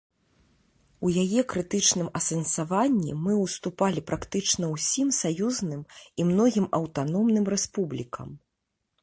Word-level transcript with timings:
У 1.07 1.09
яе 1.23 1.41
крытычным 1.51 2.07
асэнсаванні 2.19 3.13
мы 3.25 3.33
ўступалі 3.43 4.01
практычна 4.09 4.65
ўсім 4.75 5.13
саюзным 5.21 5.81
і 5.85 6.21
многім 6.33 6.65
аўтаномным 6.81 7.45
рэспублікам. 7.57 8.29